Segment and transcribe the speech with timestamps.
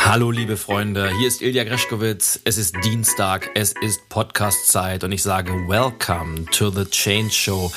[0.00, 2.40] Hallo liebe Freunde, hier ist Ilja Greschkowitz.
[2.44, 7.72] Es ist Dienstag, es ist Podcast-Zeit und ich sage Welcome to the Change Show,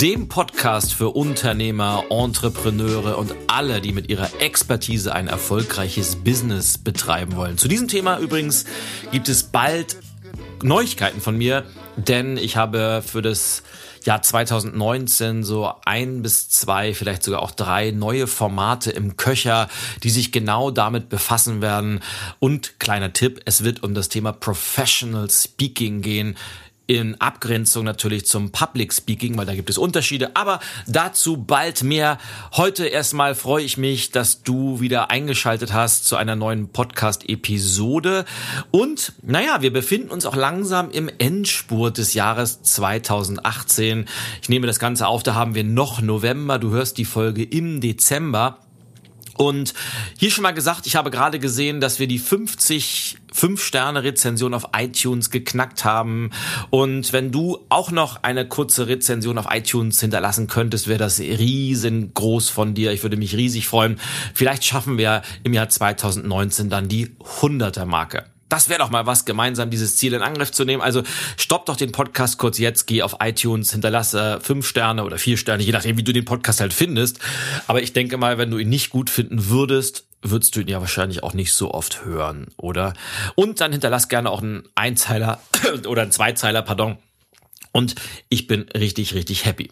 [0.00, 7.36] dem Podcast für Unternehmer, Entrepreneure und alle, die mit ihrer Expertise ein erfolgreiches Business betreiben
[7.36, 7.58] wollen.
[7.58, 8.64] Zu diesem Thema übrigens
[9.12, 9.98] gibt es bald
[10.62, 11.64] Neuigkeiten von mir,
[11.96, 13.62] denn ich habe für das
[14.06, 19.68] Jahr 2019 so ein bis zwei, vielleicht sogar auch drei neue Formate im Köcher,
[20.02, 22.00] die sich genau damit befassen werden.
[22.38, 26.36] Und kleiner Tipp, es wird um das Thema Professional Speaking gehen
[26.88, 32.16] in Abgrenzung natürlich zum Public Speaking, weil da gibt es Unterschiede, aber dazu bald mehr.
[32.56, 38.24] Heute erstmal freue ich mich, dass du wieder eingeschaltet hast zu einer neuen Podcast-Episode.
[38.70, 44.06] Und naja, wir befinden uns auch langsam im Endspurt des Jahres 2018.
[44.40, 46.58] Ich nehme das Ganze auf, da haben wir noch November.
[46.58, 48.60] Du hörst die Folge im Dezember.
[49.38, 49.72] Und
[50.18, 55.30] hier schon mal gesagt, ich habe gerade gesehen, dass wir die 50 5-Sterne-Rezension auf iTunes
[55.30, 56.30] geknackt haben.
[56.70, 62.48] Und wenn du auch noch eine kurze Rezension auf iTunes hinterlassen könntest, wäre das riesengroß
[62.48, 62.92] von dir.
[62.92, 64.00] Ich würde mich riesig freuen.
[64.34, 68.24] Vielleicht schaffen wir im Jahr 2019 dann die 100er-Marke.
[68.48, 70.82] Das wäre doch mal was, gemeinsam dieses Ziel in Angriff zu nehmen.
[70.82, 71.02] Also
[71.36, 75.62] stopp doch den Podcast kurz jetzt, geh auf iTunes, hinterlasse fünf Sterne oder vier Sterne,
[75.62, 77.18] je nachdem, wie du den Podcast halt findest.
[77.66, 80.80] Aber ich denke mal, wenn du ihn nicht gut finden würdest, würdest du ihn ja
[80.80, 82.94] wahrscheinlich auch nicht so oft hören, oder?
[83.34, 85.40] Und dann hinterlass gerne auch einen Einzeiler
[85.86, 86.96] oder einen Zweizeiler, pardon.
[87.72, 87.94] Und
[88.28, 89.70] ich bin richtig, richtig happy.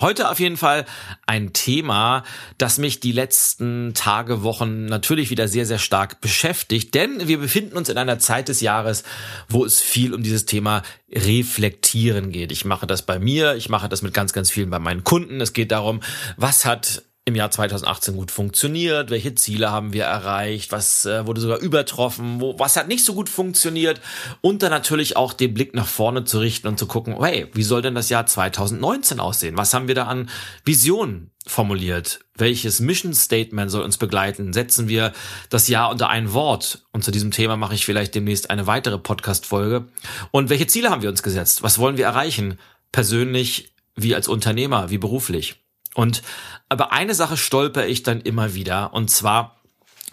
[0.00, 0.86] Heute auf jeden Fall
[1.26, 2.24] ein Thema,
[2.56, 7.76] das mich die letzten Tage, Wochen natürlich wieder sehr, sehr stark beschäftigt, denn wir befinden
[7.76, 9.04] uns in einer Zeit des Jahres,
[9.48, 12.52] wo es viel um dieses Thema Reflektieren geht.
[12.52, 15.42] Ich mache das bei mir, ich mache das mit ganz, ganz vielen bei meinen Kunden.
[15.42, 16.00] Es geht darum,
[16.38, 21.40] was hat im Jahr 2018 gut funktioniert, welche Ziele haben wir erreicht, was äh, wurde
[21.40, 24.00] sogar übertroffen, wo, was hat nicht so gut funktioniert
[24.40, 27.62] und dann natürlich auch den Blick nach vorne zu richten und zu gucken, hey, wie
[27.62, 29.56] soll denn das Jahr 2019 aussehen?
[29.56, 30.30] Was haben wir da an
[30.64, 32.20] Visionen formuliert?
[32.36, 34.52] Welches Mission Statement soll uns begleiten?
[34.52, 35.12] Setzen wir
[35.48, 36.82] das Jahr unter ein Wort?
[36.90, 39.86] Und zu diesem Thema mache ich vielleicht demnächst eine weitere Podcast-Folge.
[40.32, 41.62] Und welche Ziele haben wir uns gesetzt?
[41.62, 42.58] Was wollen wir erreichen?
[42.90, 45.61] Persönlich, wie als Unternehmer, wie beruflich?
[45.94, 46.22] Und
[46.68, 49.60] aber eine Sache stolper ich dann immer wieder, und zwar,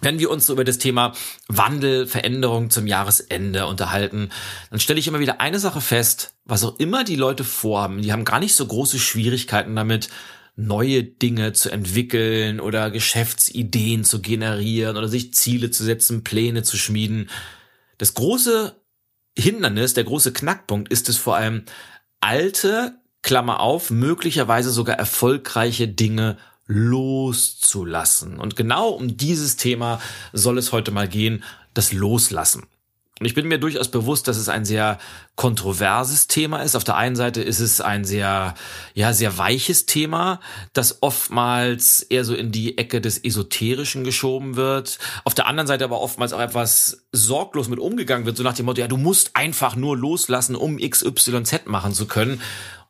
[0.01, 1.13] wenn wir uns so über das Thema
[1.47, 4.29] Wandel, Veränderung zum Jahresende unterhalten,
[4.69, 8.11] dann stelle ich immer wieder eine Sache fest, was auch immer die Leute vorhaben, die
[8.11, 10.09] haben gar nicht so große Schwierigkeiten damit,
[10.59, 16.75] neue Dinge zu entwickeln oder Geschäftsideen zu generieren oder sich Ziele zu setzen, Pläne zu
[16.75, 17.29] schmieden.
[17.97, 18.75] Das große
[19.37, 21.63] Hindernis, der große Knackpunkt ist es vor allem,
[22.19, 26.37] alte, Klammer auf, möglicherweise sogar erfolgreiche Dinge
[26.67, 28.39] loszulassen.
[28.39, 29.99] Und genau um dieses Thema
[30.33, 31.43] soll es heute mal gehen,
[31.73, 32.67] das Loslassen.
[33.19, 34.97] Und ich bin mir durchaus bewusst, dass es ein sehr
[35.35, 36.75] kontroverses Thema ist.
[36.75, 38.53] Auf der einen Seite ist es ein sehr,
[38.93, 40.39] ja, sehr weiches Thema,
[40.71, 44.99] das oftmals eher so in die Ecke des Esoterischen geschoben wird.
[45.25, 48.65] Auf der anderen Seite aber oftmals auch etwas sorglos mit umgegangen wird, so nach dem
[48.65, 52.41] Motto, ja, du musst einfach nur loslassen, um XYZ machen zu können.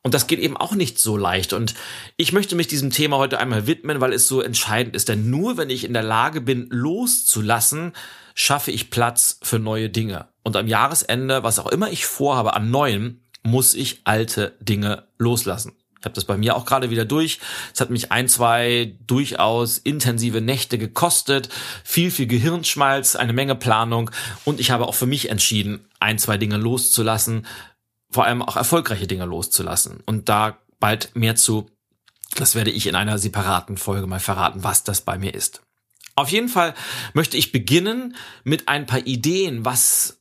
[0.02, 1.52] Und das geht eben auch nicht so leicht.
[1.52, 1.76] Und
[2.16, 5.10] ich möchte mich diesem Thema heute einmal widmen, weil es so entscheidend ist.
[5.10, 7.94] Denn nur wenn ich in der Lage bin, loszulassen,
[8.34, 10.30] schaffe ich Platz für neue Dinge.
[10.44, 15.74] Und am Jahresende, was auch immer ich vorhabe an Neuem, muss ich alte Dinge loslassen.
[16.00, 17.40] Ich habe das bei mir auch gerade wieder durch.
[17.74, 21.50] Es hat mich ein, zwei durchaus intensive Nächte gekostet,
[21.84, 24.10] viel, viel Gehirnschmalz, eine Menge Planung
[24.46, 27.46] und ich habe auch für mich entschieden, ein, zwei Dinge loszulassen,
[28.12, 30.02] vor allem auch erfolgreiche Dinge loszulassen.
[30.06, 31.70] Und da bald mehr zu,
[32.36, 35.62] das werde ich in einer separaten Folge mal verraten, was das bei mir ist.
[36.16, 36.74] Auf jeden Fall
[37.14, 40.20] möchte ich beginnen mit ein paar Ideen, was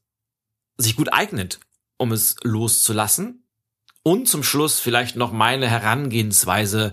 [0.76, 1.58] sich gut eignet,
[1.96, 3.44] um es loszulassen.
[4.04, 6.92] Und zum Schluss vielleicht noch meine Herangehensweise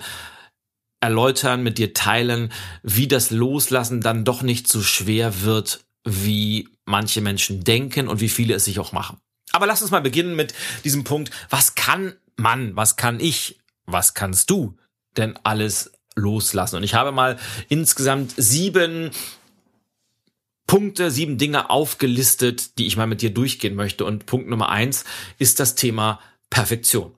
[1.01, 2.51] erläutern, mit dir teilen,
[2.81, 8.29] wie das Loslassen dann doch nicht so schwer wird, wie manche Menschen denken und wie
[8.29, 9.19] viele es sich auch machen.
[9.55, 10.53] Aber lass uns mal beginnen mit
[10.83, 11.31] diesem Punkt.
[11.49, 14.77] Was kann man, was kann ich, was kannst du
[15.15, 16.75] denn alles loslassen?
[16.75, 17.37] Und ich habe mal
[17.69, 19.11] insgesamt sieben
[20.67, 24.03] Punkte, sieben Dinge aufgelistet, die ich mal mit dir durchgehen möchte.
[24.03, 25.05] Und Punkt Nummer eins
[25.37, 26.19] ist das Thema
[26.49, 27.13] Perfektion.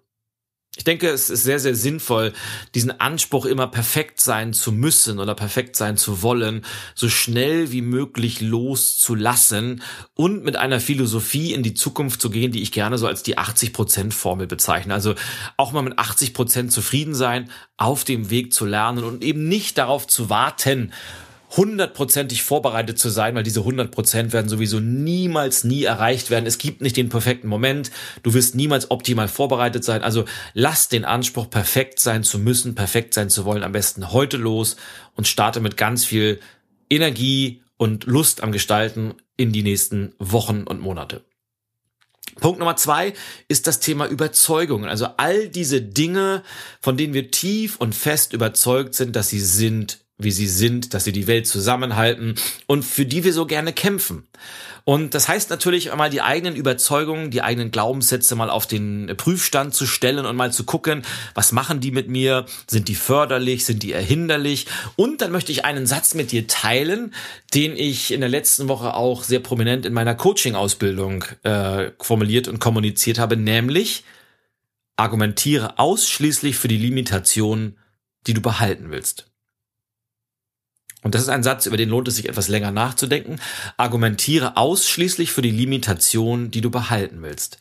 [0.78, 2.34] Ich denke, es ist sehr, sehr sinnvoll,
[2.76, 6.64] diesen Anspruch immer perfekt sein zu müssen oder perfekt sein zu wollen,
[6.94, 9.82] so schnell wie möglich loszulassen
[10.14, 13.40] und mit einer Philosophie in die Zukunft zu gehen, die ich gerne so als die
[13.40, 14.94] 80%-Formel bezeichne.
[14.94, 15.16] Also
[15.58, 20.06] auch mal mit 80% zufrieden sein, auf dem Weg zu lernen und eben nicht darauf
[20.06, 20.94] zu warten,
[21.56, 26.46] hundertprozentig vorbereitet zu sein, weil diese hundert Prozent werden sowieso niemals nie erreicht werden.
[26.46, 27.90] Es gibt nicht den perfekten Moment.
[28.24, 30.04] Du wirst niemals optimal vorbereitet sein.
[30.04, 34.38] Also lass den Anspruch, perfekt sein zu müssen, perfekt sein zu wollen, am besten heute
[34.38, 34.76] los
[35.16, 36.40] und starte mit ganz viel
[36.90, 41.24] Energie und Lust am Gestalten in die nächsten Wochen und Monate.
[42.40, 43.14] Punkt Nummer zwei
[43.48, 44.90] ist das Thema Überzeugungen.
[44.90, 46.44] Also all diese Dinge,
[46.82, 51.04] von denen wir tief und fest überzeugt sind, dass sie sind, wie sie sind, dass
[51.04, 52.36] sie die Welt zusammenhalten
[52.66, 54.28] und für die wir so gerne kämpfen.
[54.84, 59.76] Und das heißt natürlich einmal die eigenen Überzeugungen, die eigenen Glaubenssätze mal auf den Prüfstand
[59.76, 61.04] zu stellen und mal zu gucken,
[61.34, 62.46] was machen die mit mir?
[62.68, 63.66] Sind die förderlich?
[63.66, 64.66] Sind die erhinderlich?
[64.96, 67.14] Und dann möchte ich einen Satz mit dir teilen,
[67.54, 72.60] den ich in der letzten Woche auch sehr prominent in meiner Coaching-Ausbildung äh, formuliert und
[72.60, 74.06] kommuniziert habe, nämlich
[74.96, 77.78] argumentiere ausschließlich für die Limitation,
[78.26, 79.30] die du behalten willst.
[81.04, 83.40] Und das ist ein Satz, über den lohnt es sich etwas länger nachzudenken.
[83.78, 87.60] Argumentiere ausschließlich für die Limitation, die du behalten willst.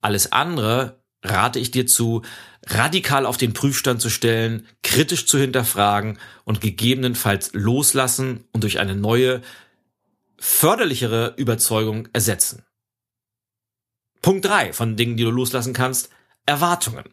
[0.00, 2.22] Alles andere rate ich dir zu,
[2.66, 8.94] radikal auf den Prüfstand zu stellen, kritisch zu hinterfragen und gegebenenfalls loslassen und durch eine
[8.94, 9.42] neue,
[10.38, 12.64] förderlichere Überzeugung ersetzen.
[14.22, 16.10] Punkt drei von Dingen, die du loslassen kannst,
[16.46, 17.04] Erwartungen.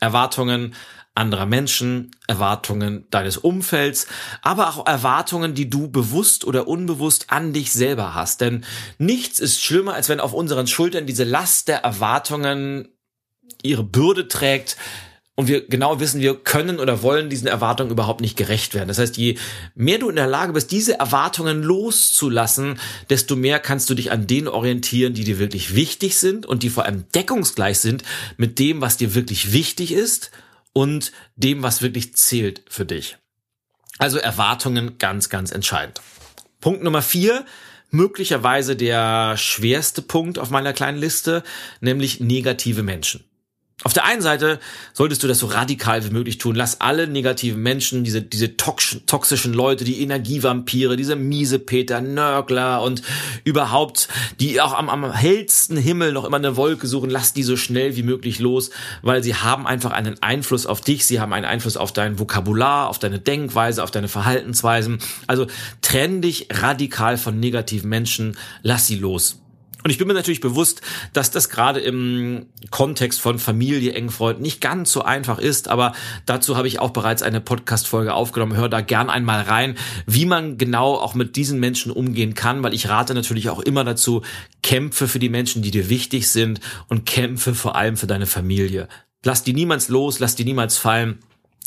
[0.00, 0.74] Erwartungen
[1.14, 4.06] anderer Menschen, Erwartungen deines Umfelds,
[4.40, 8.40] aber auch Erwartungen, die du bewusst oder unbewusst an dich selber hast.
[8.40, 8.64] Denn
[8.98, 12.88] nichts ist schlimmer, als wenn auf unseren Schultern diese Last der Erwartungen
[13.62, 14.76] ihre Bürde trägt,
[15.34, 18.88] und wir genau wissen, wir können oder wollen diesen Erwartungen überhaupt nicht gerecht werden.
[18.88, 19.38] Das heißt, je
[19.74, 24.26] mehr du in der Lage bist, diese Erwartungen loszulassen, desto mehr kannst du dich an
[24.26, 28.04] denen orientieren, die dir wirklich wichtig sind und die vor allem deckungsgleich sind
[28.36, 30.30] mit dem, was dir wirklich wichtig ist
[30.72, 33.18] und dem, was wirklich zählt für dich.
[33.98, 36.00] Also Erwartungen ganz, ganz entscheidend.
[36.60, 37.44] Punkt Nummer vier,
[37.90, 41.42] möglicherweise der schwerste Punkt auf meiner kleinen Liste,
[41.80, 43.24] nämlich negative Menschen.
[43.84, 44.60] Auf der einen Seite
[44.92, 46.54] solltest du das so radikal wie möglich tun.
[46.54, 53.02] Lass alle negativen Menschen, diese, diese toxischen Leute, die Energievampire, diese miese Peter, Nörgler und
[53.42, 54.06] überhaupt,
[54.38, 57.96] die auch am, am hellsten Himmel noch immer eine Wolke suchen, lass die so schnell
[57.96, 58.70] wie möglich los,
[59.02, 62.88] weil sie haben einfach einen Einfluss auf dich, sie haben einen Einfluss auf dein Vokabular,
[62.88, 65.00] auf deine Denkweise, auf deine Verhaltensweisen.
[65.26, 65.48] Also
[65.80, 69.41] trenn dich radikal von negativen Menschen, lass sie los.
[69.82, 70.80] Und ich bin mir natürlich bewusst,
[71.12, 75.92] dass das gerade im Kontext von Familie, engen Freunden nicht ganz so einfach ist, aber
[76.26, 78.56] dazu habe ich auch bereits eine Podcast-Folge aufgenommen.
[78.56, 79.76] Hör da gern einmal rein,
[80.06, 83.84] wie man genau auch mit diesen Menschen umgehen kann, weil ich rate natürlich auch immer
[83.84, 84.22] dazu,
[84.62, 88.88] kämpfe für die Menschen, die dir wichtig sind und kämpfe vor allem für deine Familie.
[89.24, 91.18] Lass die niemals los, lass die niemals fallen.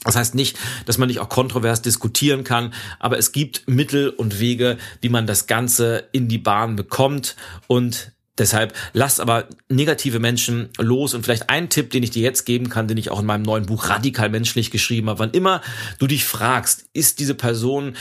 [0.04, 4.40] Das heißt nicht, dass man nicht auch kontrovers diskutieren kann, aber es gibt Mittel und
[4.40, 7.36] Wege, wie man das Ganze in die Bahn bekommt
[7.68, 12.44] und Deshalb lass aber negative Menschen los und vielleicht ein Tipp, den ich dir jetzt
[12.44, 15.20] geben kann, den ich auch in meinem neuen Buch Radikal Menschlich geschrieben habe.
[15.20, 15.62] Wann immer
[16.00, 17.96] du dich fragst, ist diese Person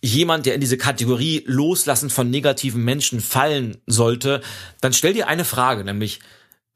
[0.00, 4.40] jemand, der in diese Kategorie Loslassen von negativen Menschen fallen sollte,
[4.80, 6.20] dann stell dir eine Frage, nämlich,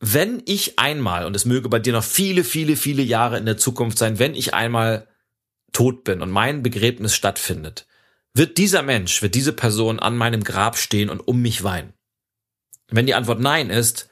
[0.00, 3.59] wenn ich einmal, und es möge bei dir noch viele, viele, viele Jahre in der
[3.59, 5.07] Zukunft sein, wenn ich einmal
[5.73, 7.87] tot bin und mein Begräbnis stattfindet,
[8.33, 11.92] wird dieser Mensch, wird diese Person an meinem Grab stehen und um mich weinen?
[12.88, 14.09] Wenn die Antwort nein ist,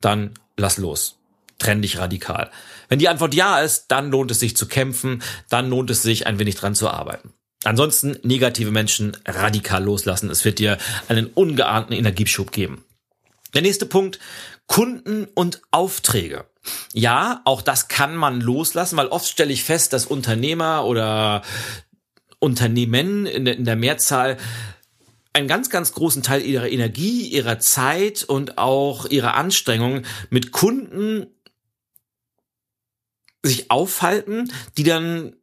[0.00, 1.18] dann lass los.
[1.58, 2.50] Trenn dich radikal.
[2.88, 6.26] Wenn die Antwort ja ist, dann lohnt es sich zu kämpfen, dann lohnt es sich
[6.26, 7.32] ein wenig dran zu arbeiten.
[7.64, 10.30] Ansonsten negative Menschen radikal loslassen.
[10.30, 10.78] Es wird dir
[11.08, 12.84] einen ungeahnten Energieschub geben.
[13.56, 14.18] Der nächste Punkt,
[14.66, 16.44] Kunden und Aufträge.
[16.92, 21.40] Ja, auch das kann man loslassen, weil oft stelle ich fest, dass Unternehmer oder
[22.38, 24.36] Unternehmen in der, Mehrzahl
[25.32, 31.26] einen ganz, ganz großen Teil ihrer Energie, ihrer Zeit und auch ihrer Anstrengungen mit Kunden
[33.42, 35.34] sich aufhalten, die dann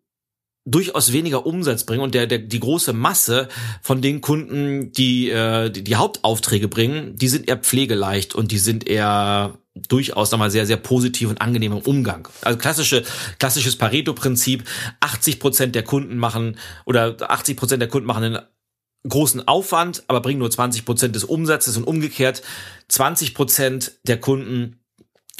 [0.65, 3.50] durchaus weniger Umsatz bringen und der, der die große Masse
[3.82, 8.60] von den Kunden, die, äh, die die Hauptaufträge bringen, die sind eher pflegeleicht und die
[8.60, 12.27] sind eher durchaus nochmal sehr, sehr positiv und angenehm im Umgang.
[12.41, 13.03] Also klassische,
[13.39, 14.63] klassisches Pareto-Prinzip,
[15.00, 18.39] 80 Prozent der Kunden machen oder 80 Prozent der Kunden machen einen
[19.08, 22.41] großen Aufwand, aber bringen nur 20 Prozent des Umsatzes und umgekehrt
[22.88, 24.79] 20 Prozent der Kunden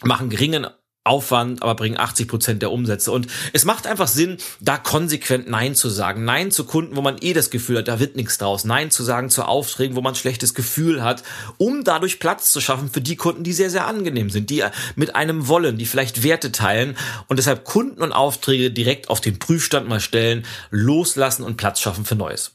[0.04, 0.68] machen geringen
[1.06, 3.12] Aufwand, aber bringen 80 Prozent der Umsätze.
[3.12, 6.24] Und es macht einfach Sinn, da konsequent Nein zu sagen.
[6.24, 8.64] Nein zu Kunden, wo man eh das Gefühl hat, da wird nichts draus.
[8.64, 11.24] Nein zu sagen zu Aufträgen, wo man schlechtes Gefühl hat,
[11.58, 14.64] um dadurch Platz zu schaffen für die Kunden, die sehr, sehr angenehm sind, die
[14.96, 16.96] mit einem wollen, die vielleicht Werte teilen
[17.28, 22.06] und deshalb Kunden und Aufträge direkt auf den Prüfstand mal stellen, loslassen und Platz schaffen
[22.06, 22.54] für Neues.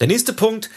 [0.00, 0.68] Der nächste Punkt,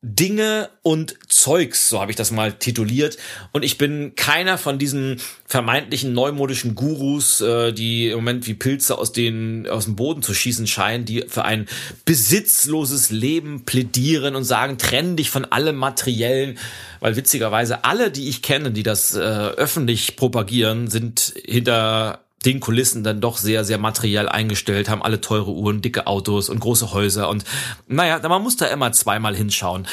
[0.00, 3.18] Dinge und Zeugs, so habe ich das mal tituliert.
[3.52, 8.96] Und ich bin keiner von diesen vermeintlichen neumodischen Gurus, äh, die im Moment wie Pilze
[8.96, 11.66] aus, den, aus dem Boden zu schießen scheinen, die für ein
[12.04, 16.58] besitzloses Leben plädieren und sagen, trenn dich von allem Materiellen.
[17.00, 23.02] Weil witzigerweise alle, die ich kenne, die das äh, öffentlich propagieren, sind hinter den Kulissen
[23.02, 27.28] dann doch sehr, sehr materiell eingestellt, haben alle teure Uhren, dicke Autos und große Häuser
[27.28, 27.44] und
[27.86, 29.86] naja, man muss da immer zweimal hinschauen,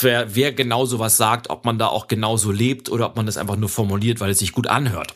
[0.00, 3.36] wer, wer genau sowas sagt, ob man da auch genauso lebt oder ob man das
[3.36, 5.14] einfach nur formuliert, weil es sich gut anhört.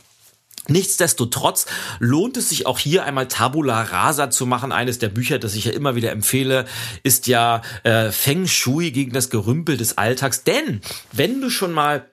[0.69, 1.67] Nichtsdestotrotz
[1.99, 4.71] lohnt es sich auch hier einmal Tabula Rasa zu machen.
[4.71, 6.67] Eines der Bücher, das ich ja immer wieder empfehle,
[7.03, 10.45] ist ja äh, Feng Shui gegen das Gerümpel des Alltags.
[10.45, 12.07] Denn wenn du schon mal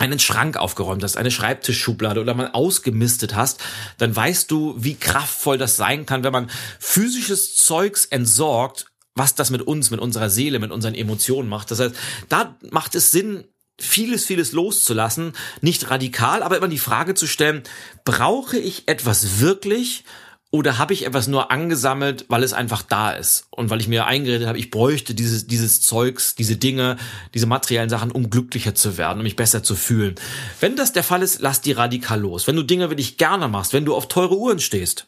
[0.00, 3.60] einen Schrank aufgeräumt hast, eine Schreibtischschublade oder mal ausgemistet hast,
[3.98, 9.50] dann weißt du, wie kraftvoll das sein kann, wenn man physisches Zeugs entsorgt, was das
[9.50, 11.70] mit uns, mit unserer Seele, mit unseren Emotionen macht.
[11.70, 11.94] Das heißt,
[12.30, 13.44] da macht es Sinn,
[13.78, 17.62] vieles, vieles loszulassen, nicht radikal, aber immer die Frage zu stellen,
[18.04, 20.04] brauche ich etwas wirklich
[20.52, 24.06] oder habe ich etwas nur angesammelt, weil es einfach da ist und weil ich mir
[24.06, 26.96] eingeredet habe, ich bräuchte dieses, dieses Zeugs, diese Dinge,
[27.34, 30.16] diese materiellen Sachen, um glücklicher zu werden, um mich besser zu fühlen.
[30.58, 32.48] Wenn das der Fall ist, lass die radikal los.
[32.48, 35.06] Wenn du Dinge wirklich gerne machst, wenn du auf teure Uhren stehst,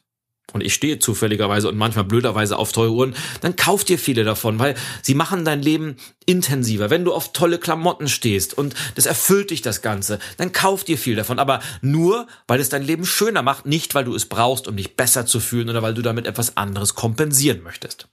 [0.53, 4.59] und ich stehe zufälligerweise und manchmal blöderweise auf teure Uhren, dann kauf dir viele davon,
[4.59, 6.91] weil sie machen dein Leben intensiver.
[6.91, 10.99] Wenn du auf tolle Klamotten stehst und das erfüllt dich das Ganze, dann kauf dir
[10.99, 14.69] viel davon, aber nur, weil es dein Leben schöner macht, nicht weil du es brauchst,
[14.69, 18.09] um dich besser zu fühlen oder weil du damit etwas anderes kompensieren möchtest.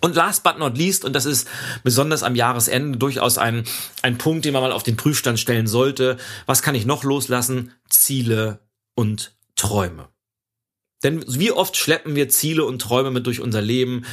[0.00, 1.48] Und last but not least, und das ist
[1.82, 3.64] besonders am Jahresende durchaus ein,
[4.02, 7.72] ein Punkt, den man mal auf den Prüfstand stellen sollte, was kann ich noch loslassen?
[7.88, 8.60] Ziele
[8.94, 10.08] und Träume.
[11.02, 14.04] Denn wie oft schleppen wir Ziele und Träume mit durch unser Leben,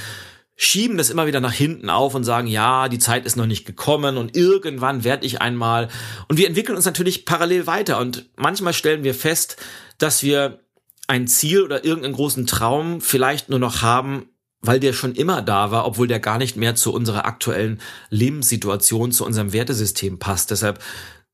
[0.55, 3.65] schieben das immer wieder nach hinten auf und sagen, ja, die Zeit ist noch nicht
[3.65, 5.89] gekommen und irgendwann werde ich einmal.
[6.27, 9.57] Und wir entwickeln uns natürlich parallel weiter und manchmal stellen wir fest,
[9.97, 10.59] dass wir
[11.07, 14.29] ein Ziel oder irgendeinen großen Traum vielleicht nur noch haben,
[14.61, 19.11] weil der schon immer da war, obwohl der gar nicht mehr zu unserer aktuellen Lebenssituation,
[19.11, 20.51] zu unserem Wertesystem passt.
[20.51, 20.81] Deshalb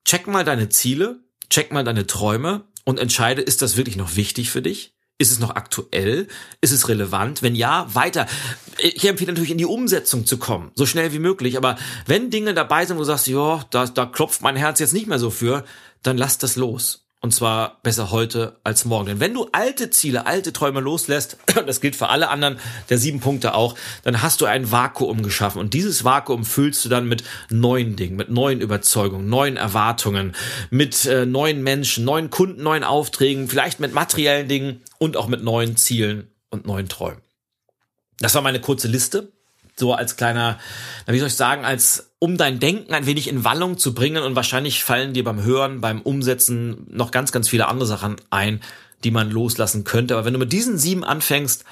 [0.03, 4.49] check mal deine Ziele, check mal deine Träume und entscheide, ist das wirklich noch wichtig
[4.49, 4.95] für dich?
[5.21, 6.27] Ist es noch aktuell?
[6.61, 7.43] Ist es relevant?
[7.43, 8.25] Wenn ja, weiter.
[8.79, 11.57] Ich empfehle natürlich in die Umsetzung zu kommen, so schnell wie möglich.
[11.57, 14.93] Aber wenn Dinge dabei sind, wo du sagst, ja, da, da klopft mein Herz jetzt
[14.93, 15.63] nicht mehr so für,
[16.01, 17.05] dann lass das los.
[17.23, 19.05] Und zwar besser heute als morgen.
[19.05, 21.37] Denn wenn du alte Ziele, alte Träume loslässt,
[21.67, 22.59] das gilt für alle anderen
[22.89, 25.59] der sieben Punkte auch, dann hast du ein Vakuum geschaffen.
[25.59, 30.35] Und dieses Vakuum füllst du dann mit neuen Dingen, mit neuen Überzeugungen, neuen Erwartungen,
[30.71, 35.43] mit äh, neuen Menschen, neuen Kunden, neuen Aufträgen, vielleicht mit materiellen Dingen und auch mit
[35.43, 37.21] neuen Zielen und neuen Träumen.
[38.17, 39.31] Das war meine kurze Liste
[39.75, 40.59] so als kleiner,
[41.07, 44.35] wie soll ich sagen, als um dein Denken ein wenig in Wallung zu bringen und
[44.35, 48.61] wahrscheinlich fallen dir beim Hören, beim Umsetzen noch ganz, ganz viele andere Sachen ein,
[49.03, 50.15] die man loslassen könnte.
[50.15, 51.65] Aber wenn du mit diesen sieben anfängst,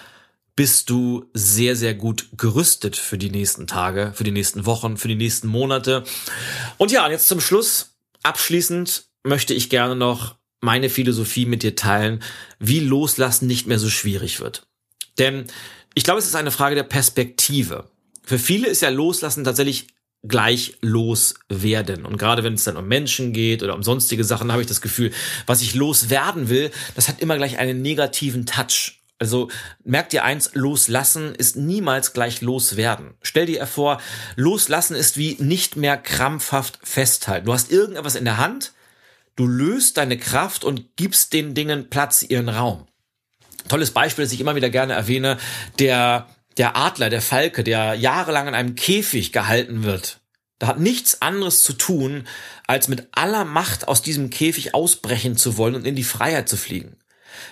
[0.56, 5.08] bist du sehr, sehr gut gerüstet für die nächsten Tage, für die nächsten Wochen, für
[5.08, 6.03] die nächsten Monate.
[6.77, 12.22] Und ja, jetzt zum Schluss, abschließend möchte ich gerne noch meine Philosophie mit dir teilen,
[12.60, 14.68] wie Loslassen nicht mehr so schwierig wird.
[15.18, 15.46] Denn
[16.00, 17.89] ich glaube, es ist eine Frage der Perspektive.
[18.24, 19.88] Für viele ist ja Loslassen tatsächlich
[20.24, 22.06] gleich loswerden.
[22.06, 24.79] Und gerade wenn es dann um Menschen geht oder um sonstige Sachen, habe ich das
[24.79, 25.12] Gefühl,
[25.46, 29.01] was ich loswerden will, das hat immer gleich einen negativen Touch.
[29.20, 29.50] Also
[29.84, 33.15] merkt dir eins, loslassen ist niemals gleich loswerden.
[33.22, 34.00] Stell dir vor,
[34.38, 37.46] loslassen ist wie nicht mehr krampfhaft festhalten.
[37.46, 38.72] Du hast irgendetwas in der Hand,
[39.36, 42.88] du löst deine Kraft und gibst den Dingen Platz, ihren Raum.
[43.67, 45.37] Tolles Beispiel, das ich immer wieder gerne erwähne,
[45.79, 50.19] der, der Adler, der Falke, der jahrelang in einem Käfig gehalten wird.
[50.59, 52.27] Da hat nichts anderes zu tun,
[52.67, 56.57] als mit aller Macht aus diesem Käfig ausbrechen zu wollen und in die Freiheit zu
[56.57, 56.97] fliegen.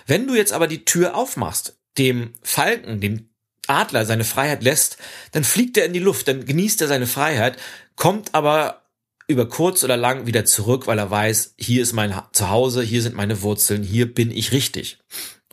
[0.06, 3.30] Wenn du jetzt aber die Tür aufmachst, dem Falken, dem
[3.66, 4.98] Adler seine Freiheit lässt,
[5.32, 7.58] dann fliegt er in die Luft, dann genießt er seine Freiheit,
[7.96, 8.82] kommt aber
[9.26, 13.14] über kurz oder lang wieder zurück, weil er weiß, hier ist mein Zuhause, hier sind
[13.14, 14.98] meine Wurzeln, hier bin ich richtig.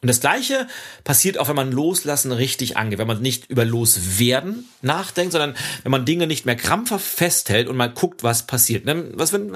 [0.02, 0.68] Und das Gleiche
[1.04, 5.92] passiert auch, wenn man Loslassen richtig angeht, wenn man nicht über Loswerden nachdenkt, sondern wenn
[5.92, 8.86] man Dinge nicht mehr krampfhaft festhält und mal guckt, was passiert.
[8.86, 9.52] Ne, was wenn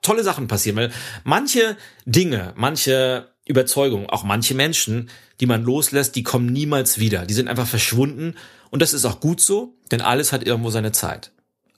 [0.00, 0.92] tolle Sachen passieren, weil
[1.24, 7.26] manche Dinge, manche Überzeugungen, auch manche Menschen, die man loslässt, die kommen niemals wieder.
[7.26, 8.34] Die sind einfach verschwunden
[8.70, 11.32] und das ist auch gut so, denn alles hat irgendwo seine Zeit.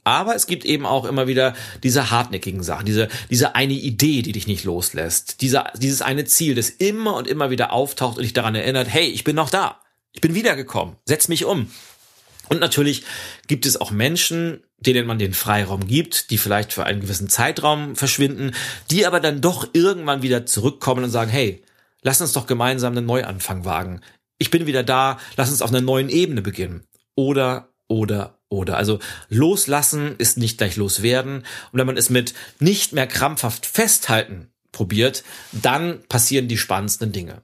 [0.04, 4.32] Aber es gibt eben auch immer wieder diese hartnäckigen Sachen, diese, diese eine Idee, die
[4.32, 8.34] dich nicht loslässt, dieser, dieses eine Ziel, das immer und immer wieder auftaucht und dich
[8.34, 9.80] daran erinnert, hey, ich bin noch da.
[10.12, 10.96] Ich bin wiedergekommen.
[11.06, 11.70] Setz mich um.
[12.49, 13.04] Und natürlich
[13.46, 17.96] gibt es auch Menschen, denen man den Freiraum gibt, die vielleicht für einen gewissen Zeitraum
[17.96, 18.52] verschwinden,
[18.90, 21.62] die aber dann doch irgendwann wieder zurückkommen und sagen, hey,
[22.02, 24.02] lass uns doch gemeinsam einen Neuanfang wagen.
[24.38, 26.84] Ich bin wieder da, lass uns auf einer neuen Ebene beginnen.
[27.16, 28.76] Oder, oder, oder.
[28.76, 28.98] Also
[29.28, 31.44] loslassen ist nicht gleich loswerden.
[31.72, 37.42] Und wenn man es mit nicht mehr krampfhaft festhalten probiert, dann passieren die spannendsten Dinge.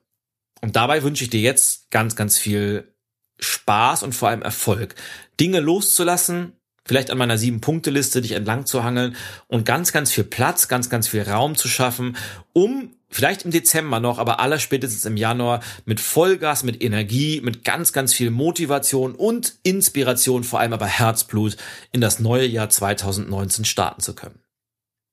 [0.60, 2.92] Und dabei wünsche ich dir jetzt ganz, ganz viel
[3.38, 4.94] Spaß und vor allem Erfolg.
[5.38, 6.52] Dinge loszulassen,
[6.84, 9.16] vielleicht an meiner Sieben-Punkte-Liste dich entlang zu hangeln
[9.46, 12.16] und ganz, ganz viel Platz, ganz, ganz viel Raum zu schaffen,
[12.52, 17.64] um vielleicht im Dezember noch, aber aller spätestens im Januar mit Vollgas, mit Energie, mit
[17.64, 21.56] ganz, ganz viel Motivation und Inspiration, vor allem aber Herzblut
[21.92, 24.38] in das neue Jahr 2019 starten zu können.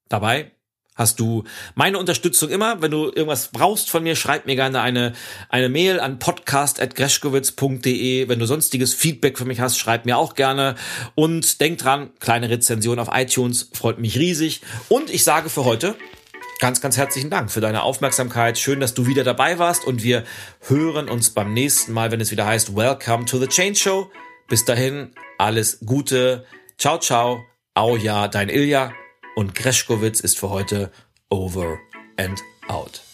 [0.08, 0.52] Dabei
[0.98, 2.82] hast du meine Unterstützung immer.
[2.82, 5.12] Wenn du irgendwas brauchst von mir, schreib mir gerne eine,
[5.48, 8.28] eine Mail an podcast.greschkowitz.de.
[8.28, 10.74] Wenn du sonstiges Feedback für mich hast, schreib mir auch gerne.
[11.14, 14.62] Und denk dran, kleine Rezension auf iTunes freut mich riesig.
[14.88, 15.94] Und ich sage für heute
[16.58, 18.58] ganz, ganz herzlichen Dank für deine Aufmerksamkeit.
[18.58, 20.24] Schön, dass du wieder dabei warst und wir
[20.66, 24.10] hören uns beim nächsten Mal, wenn es wieder heißt Welcome to the Change Show.
[24.48, 26.44] Bis dahin, alles Gute.
[26.78, 27.44] Ciao, ciao.
[27.74, 28.92] Au ja, dein Ilja
[29.36, 30.90] und Greschkowitz ist für heute
[31.30, 31.78] over
[32.16, 33.07] and out.